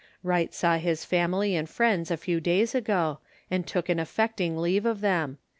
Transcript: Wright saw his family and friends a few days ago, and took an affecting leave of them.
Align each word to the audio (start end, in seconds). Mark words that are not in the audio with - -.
Wright 0.23 0.51
saw 0.51 0.77
his 0.77 1.05
family 1.05 1.55
and 1.55 1.69
friends 1.69 2.09
a 2.09 2.17
few 2.17 2.39
days 2.39 2.73
ago, 2.73 3.19
and 3.51 3.67
took 3.67 3.87
an 3.87 3.99
affecting 3.99 4.57
leave 4.57 4.83
of 4.83 5.01
them. 5.01 5.37